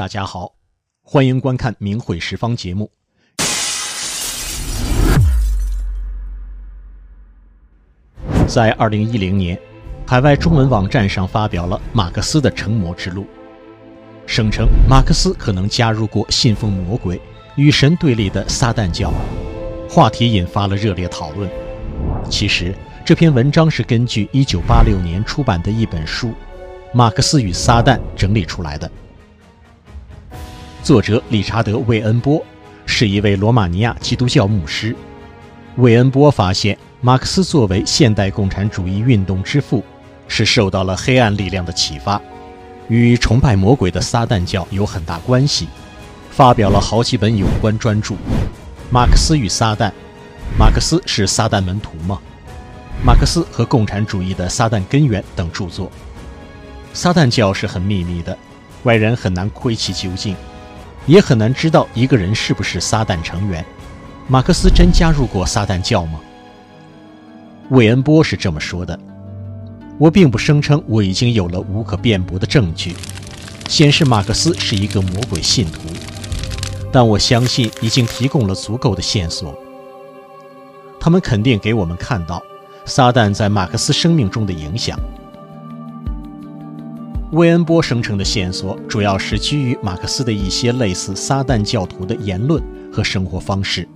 [0.00, 0.54] 大家好，
[1.02, 2.90] 欢迎观看《明慧十方》节目。
[8.48, 9.60] 在二零一零年，
[10.06, 13.26] 海外中文网站上发表了马克思的成魔之路，
[14.24, 17.20] 声称马克思可能加入过信奉魔鬼、
[17.56, 19.12] 与神对立的撒旦教，
[19.86, 21.46] 话题引发了热烈讨论。
[22.30, 22.74] 其实，
[23.04, 26.28] 这篇文章是根据一九八六年出版的一本书
[26.94, 28.90] 《马克思与撒旦》整理出来的。
[30.82, 32.42] 作者理查德·韦恩波
[32.86, 34.96] 是一位罗马尼亚基督教牧师。
[35.76, 39.84] 韦恩波发现，马克思作为现代共产主义运动之父，
[40.26, 42.20] 是受到了黑暗力量的启发，
[42.88, 45.68] 与崇拜魔鬼的撒旦教有很大关系。
[46.30, 48.14] 发表了好几本有关专著，
[48.90, 49.88] 《马克思与撒旦》。
[50.58, 52.18] 马克思是撒旦门徒吗？
[53.04, 55.92] 马克思和共产主义的撒旦根源等著作。
[56.94, 58.36] 撒旦教是很秘密的，
[58.84, 60.34] 外人很难窥其究竟。
[61.06, 63.64] 也很难知道一个人是不是撒旦成员。
[64.28, 66.20] 马克思真加入过撒旦教吗？
[67.70, 68.98] 韦恩波是这么说的
[69.98, 72.94] ：“我并不声称我已经有了无可辩驳的证据，
[73.68, 75.80] 显示马克思是一个魔鬼信徒，
[76.90, 79.56] 但我相信已经提供了足够的线索。
[80.98, 82.42] 他们肯定给我们看到
[82.84, 84.98] 撒旦在马克思生命中的影响。”
[87.32, 92.60] 魏恩波生成的线索主要是基于马克思的一些类似撒旦教徒的言论
[92.92, 93.88] 和生活方式。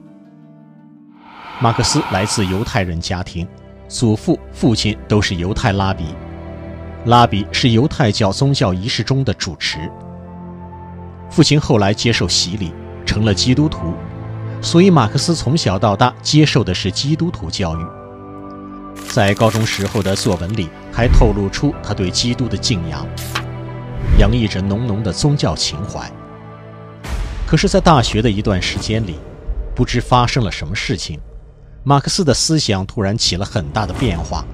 [1.60, 3.46] 马克思来自犹太人家庭，
[3.88, 6.04] 祖父、父亲都是犹太拉比，
[7.06, 9.78] 拉比是犹太教宗教仪式中的主持。
[11.28, 12.72] 父亲后来接受洗礼，
[13.04, 13.94] 成了基督徒，
[14.60, 17.84] 所以马克思从小到大接受的是基督徒教育。
[19.14, 23.06] 在高中时候的作文里，还透露出他对基督的敬仰，
[24.18, 26.10] 洋溢着浓浓的宗教情怀。
[27.46, 29.14] 可是，在大学的一段时间里，
[29.72, 31.20] 不知发生了什么事情，
[31.84, 34.44] 马克思的思想突然起了很大的变化，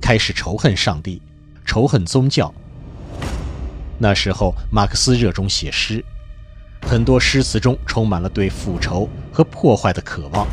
[0.00, 1.20] 开始仇恨上帝，
[1.66, 2.54] 仇恨宗教。
[3.98, 6.04] 那时候，马克思热衷写诗，
[6.86, 10.46] 很多诗词中充满了对复仇和破坏的渴望。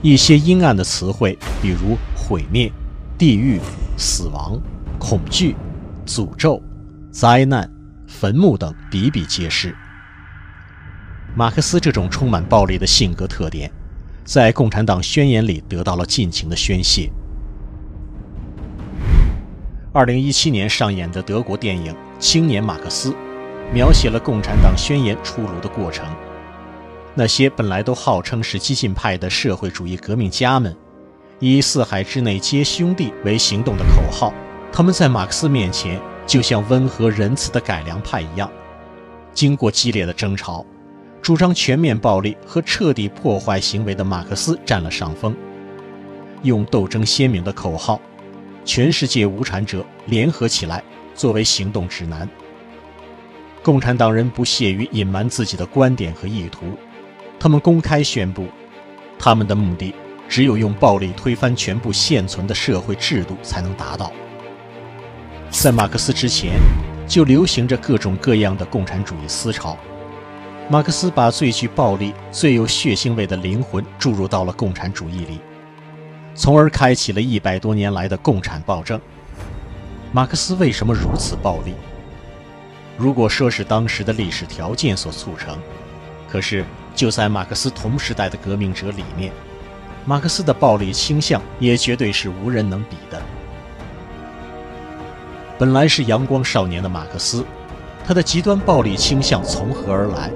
[0.00, 2.70] 一些阴暗的词汇，比如毁灭、
[3.18, 3.58] 地狱、
[3.96, 4.60] 死亡、
[4.98, 5.56] 恐惧、
[6.06, 6.62] 诅咒、
[7.10, 7.68] 灾难、
[8.06, 9.74] 坟墓等比比皆是。
[11.34, 13.70] 马克思这种充满暴力的性格特点，
[14.24, 17.10] 在《共产党宣言》里得到了尽情的宣泄。
[19.92, 23.10] 二零一七年上演的德国电影《青年马克思》，
[23.74, 26.06] 描写了《共产党宣言》出炉的过程。
[27.14, 30.74] 那些本来都号称是激进派的社会主义革命家们，
[31.44, 34.32] 以“四海之内皆兄弟”为行动的口号，
[34.70, 38.48] 他们在马克思面前就像温和仁慈的改良派一样。
[39.32, 40.64] 经过激烈的争吵，
[41.20, 45.34] 主张全面暴力和彻底破坏行为的马克思占了上风，
[46.44, 48.00] 用斗争鲜明的口号
[48.64, 50.80] “全世界无产者联合起来”
[51.12, 52.28] 作为行动指南。
[53.64, 56.66] 共产党人不屑于隐瞒自己的观点和意图。
[57.40, 58.46] 他们公开宣布，
[59.18, 59.92] 他们的目的
[60.32, 64.10] 只有用暴力推翻全部现存的社会制度才能达到。
[65.50, 66.52] 在马克思之前，
[67.06, 69.76] 就流行着各种各样的共产主义思潮。
[70.70, 75.38] 马克思把最具暴力、最有血腥味的灵魂注入到了共产主义里，
[76.34, 78.98] 从而开启了一百多年来的共产暴政。
[80.12, 81.74] 马克思为什么如此暴力？
[82.96, 85.58] 如果说是当时的历史条件所促成，
[86.26, 86.64] 可是。
[86.94, 89.32] 就在马克思同时代的革命者里面，
[90.04, 93.22] 马克思的暴力倾向也绝对是无人能比的。
[95.58, 97.44] 本来是阳光少年的马克思，
[98.04, 100.30] 他的极端暴力倾向从何而来？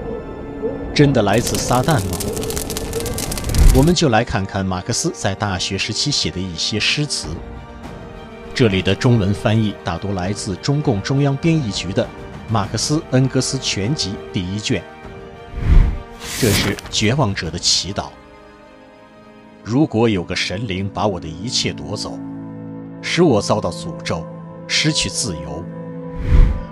[0.94, 2.16] 真的来自撒旦吗？
[3.75, 7.27] 我们就来看看马克思在大学时期写的一些诗词。
[8.54, 12.04] 这里的中文翻译大多来自中共中央编译局的
[12.48, 14.83] 《马克思恩格斯全集》第一卷。
[16.39, 18.07] 这是绝望者的祈祷。
[19.68, 22.16] 如果有个神灵把我的一切夺走，
[23.03, 24.24] 使我遭到诅咒，
[24.68, 25.65] 失去自由，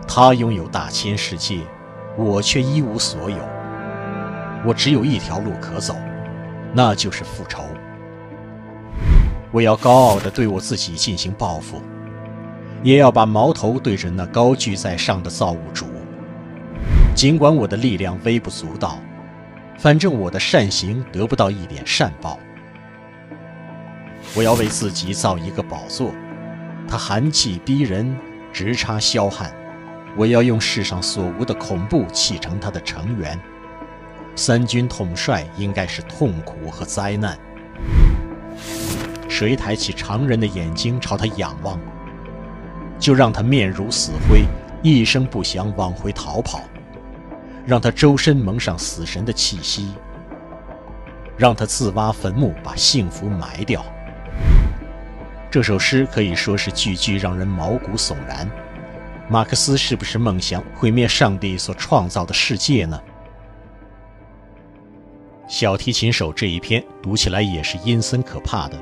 [0.06, 1.58] 他拥有大千世界，
[2.16, 3.36] 我却一无所有。
[4.64, 5.96] 我只有一条路可走，
[6.72, 7.64] 那就是复仇。
[9.50, 11.82] 我要高傲地对我自己进行报复，
[12.84, 15.86] 也要把矛头对准那高居在上的造物主。
[17.12, 19.00] 尽管我的力量微不足道。
[19.76, 22.38] 反正我的善行得不到一点善报，
[24.36, 26.10] 我要为自己造一个宝座，
[26.88, 28.16] 它寒气逼人，
[28.52, 29.54] 直插霄汉，
[30.16, 33.38] 我要用世上所无的恐怖砌成他的成员。
[34.34, 37.38] 三军统帅应该是痛苦和灾难。
[39.28, 41.78] 谁抬起常人的眼睛朝他仰望，
[42.98, 44.44] 就让他面如死灰，
[44.82, 46.62] 一声不响往回逃跑；
[47.64, 49.94] 让他周身蒙上死神的气息；
[51.36, 53.84] 让他自挖坟墓，把幸福埋掉。
[55.54, 58.50] 这首诗可以说是句句让人毛骨悚然。
[59.28, 63.00] 马克思是不是梦想毁灭上帝所创造的世界呢？
[65.46, 68.76] 小提琴手这一篇读起来也是阴森可怕的。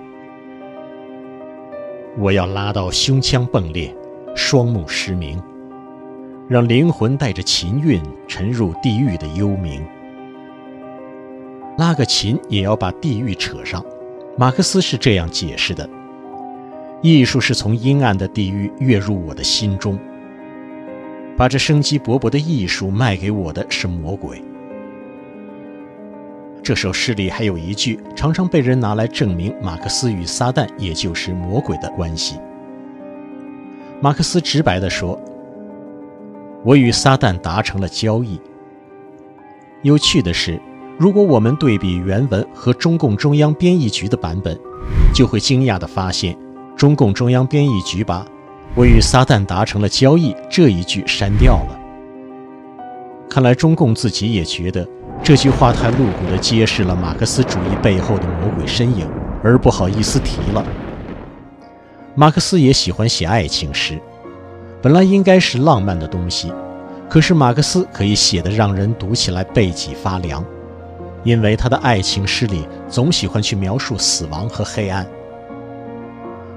[2.17, 3.95] 我要拉到胸腔迸裂，
[4.35, 5.43] 双目失明，
[6.49, 9.83] 让灵魂带着琴韵沉入地狱的幽冥。
[11.77, 13.85] 拉个琴也要把地狱扯上。
[14.39, 15.87] 马克思是这样解释的：
[17.03, 19.99] 艺术是从阴暗的地狱跃入我的心中。
[21.37, 24.41] 把这生机勃勃的艺术卖给我的是魔鬼。
[26.63, 32.37] 这首诗里还有一句，常常被人拿来证明马克思与撒旦，也就是魔鬼的关系。
[34.01, 35.19] 马克思直白地说
[36.63, 38.41] ：“我与撒旦达成了交易。”
[39.83, 40.61] 有趣的是，
[40.97, 44.57] 如果我们对比原文和中共中央编译局的版本，
[45.13, 46.37] 就会惊讶地发现，
[46.83, 48.27] 中共中央编译局把。
[48.75, 51.79] 我与撒旦达成了交易，这一句删掉了。
[53.31, 54.85] 看来中共自己也觉得
[55.23, 59.09] 这句话太露骨地揭示了马克思主义背后的魔鬼身影，
[59.45, 60.67] 而不好意思提了。
[62.17, 63.97] 马克思也喜欢写爱情诗，
[64.83, 66.53] 本来应该是浪漫的东西，
[67.09, 70.45] 可是马克思可以写得让人读起来背脊发凉，
[71.23, 75.07] 因为他的爱情诗里总喜欢去描述死亡和黑暗。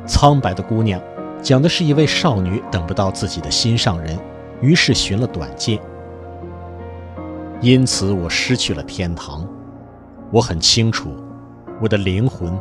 [0.06, 1.02] 苍白的姑娘。
[1.42, 4.18] 讲的是一位少女等不到自己的心上人，
[4.62, 5.80] 于是寻了短见。
[7.62, 9.48] 因此我失去了天堂。
[10.32, 11.12] 我很清楚，
[11.80, 12.58] 我的灵魂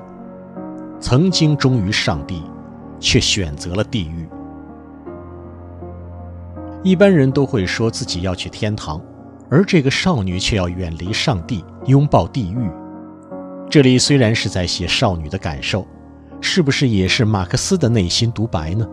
[1.00, 2.42] 曾经忠于上帝，
[3.00, 4.28] 却选择了地狱。
[6.82, 9.00] 一般人都会说自己要去天堂，
[9.48, 12.70] 而这个少女却要远离上帝，拥抱地狱。
[13.70, 15.86] 这里虽然是在写少女的感受。
[16.46, 18.86] 是不是也是马克思的内心独白呢？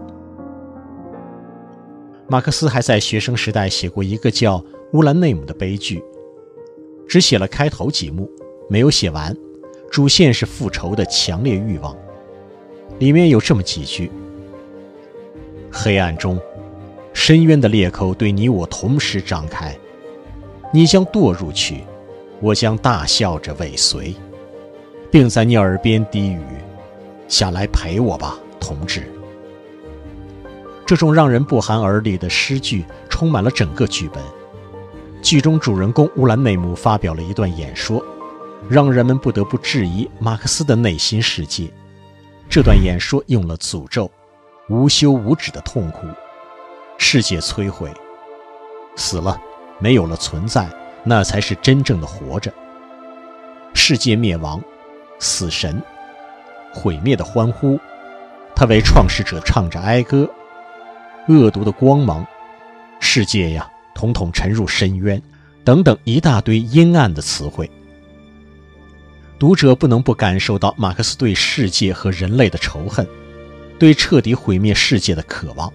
[2.29, 4.57] 马克思还在学生时代写过一个叫
[4.93, 6.01] 《乌兰内姆》的悲剧，
[7.09, 8.31] 只写了开头几幕，
[8.69, 9.35] 没有写完。
[9.91, 11.93] 主线是复仇的强烈欲望，
[12.99, 14.09] 里面有这么几句：
[15.69, 16.39] 黑暗中，
[17.11, 19.77] 深渊的裂口对你我同时张开，
[20.71, 21.83] 你将堕入去，
[22.39, 24.15] 我将大笑着尾随，
[25.11, 26.41] 并在你耳边低语。
[27.31, 29.09] 下来陪我吧，同志。
[30.85, 34.21] 这种让人不寒而栗的诗句充满了整个剧本。
[35.21, 38.03] 剧中主人公乌兰内姆发表了一段演说，
[38.67, 41.71] 让人们不得不质疑马克思的内心世界。
[42.49, 44.11] 这段演说用了诅咒、
[44.67, 46.05] 无休无止的痛苦、
[46.97, 47.89] 世界摧毁、
[48.97, 49.39] 死了，
[49.79, 50.69] 没有了存在，
[51.05, 52.51] 那才是真正的活着。
[53.73, 54.61] 世界灭亡，
[55.17, 55.81] 死神。
[56.73, 57.79] 毁灭的欢呼，
[58.55, 60.29] 他为创世者唱着哀歌。
[61.27, 62.25] 恶毒的光芒，
[62.99, 65.21] 世界呀，统统沉入深渊，
[65.63, 67.69] 等等一大堆阴暗的词汇。
[69.37, 73.07] 读者不能不感受到马克思对世界和人类的仇恨，
[73.77, 75.71] 对彻底毁灭世界的渴望。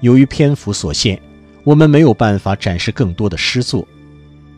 [0.00, 1.20] 由于篇幅所限，
[1.64, 3.86] 我们没有办法展示更多的诗作。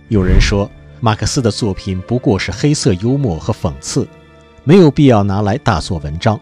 [0.09, 0.71] 有人说，
[1.01, 4.07] 马克思的作品不过是黑色幽默和讽刺。
[4.69, 6.39] 没有必要拿来大做文章。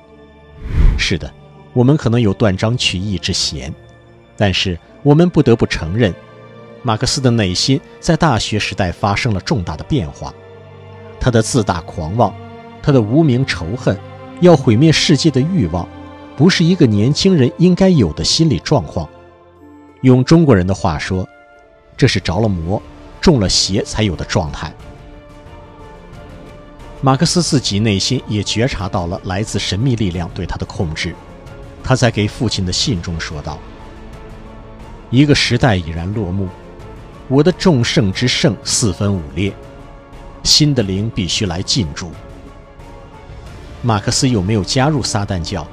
[0.98, 1.32] 是的，
[1.72, 3.72] 我们可能有断章取义之嫌，
[4.36, 6.12] 但是我们不得不承认，
[6.82, 10.34] 马克思的内心在大学时代发生了重大的变化。
[11.20, 12.34] 他的自大狂妄，
[12.82, 13.96] 他的无名仇恨，
[14.40, 15.88] 要毁灭世界的欲望，
[16.36, 19.08] 不是一个年轻人应该有的心理状况。
[20.00, 21.24] 用中国人的话说，
[21.96, 22.82] 这是着了魔、
[23.20, 24.74] 中了邪才有的状态。
[27.06, 31.14] 马克思自己内心也觉察到了来自神秘力量对他的控制。
[31.80, 33.60] 他在给父亲的信中说道
[35.08, 36.48] ：“一个时代已然落幕，
[37.28, 39.52] 我的众圣之圣四分五裂，
[40.42, 42.10] 新的灵必须来进驻。”
[43.82, 45.64] 马克思有没有加入撒旦教，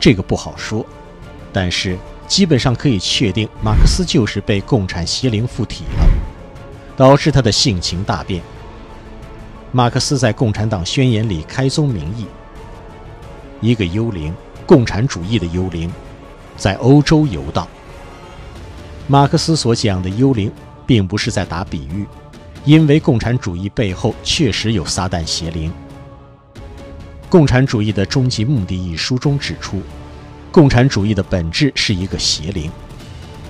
[0.00, 0.84] 这个不好说，
[1.52, 1.96] 但是
[2.26, 6.04] 基本上可以确定，马克思就是被共产邪灵附体了，
[6.96, 8.42] 导致他的性情大变。
[9.74, 12.26] 马克思在《共产党宣言》里开宗明义
[13.62, 14.34] ：“一个幽灵，
[14.66, 15.90] 共产主义的幽灵，
[16.58, 17.66] 在欧洲游荡。”
[19.08, 20.52] 马克思所讲的幽灵，
[20.86, 22.06] 并不是在打比喻，
[22.66, 25.72] 因为共产主义背后确实有撒旦邪灵。
[27.30, 29.80] 《共产主义的终极目的》一书中指出，
[30.50, 32.70] 共产主义的本质是一个邪灵，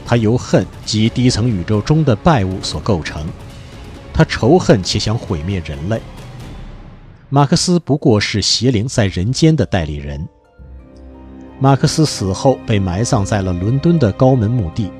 [0.06, 3.26] 它由恨及低层宇宙中的败物所构成，
[4.24, 6.00] 仇恨且想毁灭人类。
[7.28, 10.28] 马克思不过是邪灵在人间的代理人。
[11.58, 14.90] 马克思死后被埋葬在了伦敦的高门墓地。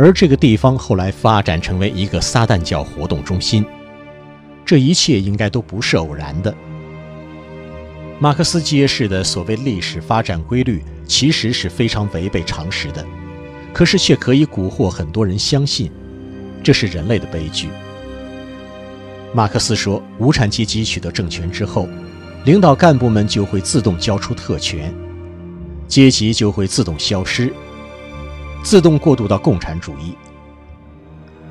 [0.00, 3.66] 而这个地方后来发展成为一个撒旦教活动中心，
[4.64, 6.54] 这一切应该都不是偶然的。
[8.20, 13.04] 马克思揭示的所谓历史发展规律，其实是非常违背常识的，
[13.72, 15.90] 可是却可以蛊惑很多人相信，
[16.62, 17.68] 这是人类的悲剧。
[19.34, 21.88] 马克思说，无产阶级取得政权之后，
[22.44, 24.92] 领导干部们就会自动交出特权，
[25.86, 27.52] 阶级就会自动消失。
[28.62, 30.14] 自动过渡到共产主义，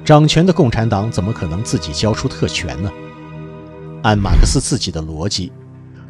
[0.03, 2.91] 掌权的共产党怎么可能自己交出特权呢？
[4.01, 5.51] 按马克思自己的逻辑，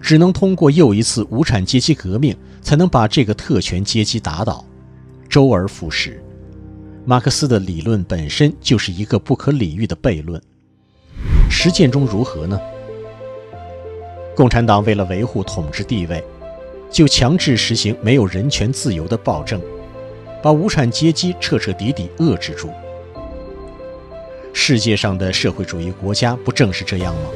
[0.01, 4.65] 只能通过又一次无产阶级革命，才能把这个特权阶级打倒，
[5.29, 6.23] 周而复始。
[7.05, 10.41] 马克思的理论本身就是一个不可理喻的悖论。
[11.49, 12.59] 实践中如何呢？
[14.35, 16.23] 共产党为了维护统治地位，
[16.91, 19.61] 就强制实行没有人权自由的暴政。
[20.39, 22.69] 把无产阶级彻彻底底遏制住。
[24.53, 27.29] 世界上的社会主义国家不正是这样吗？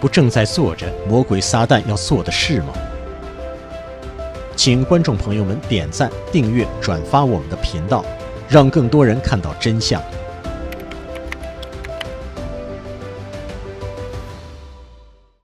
[0.00, 2.74] 不正在做着魔鬼撒旦要做的事吗？
[4.56, 8.04] 请观众朋友们点赞、订阅、转发我们的频道，
[8.48, 10.02] 让更多人看到真相。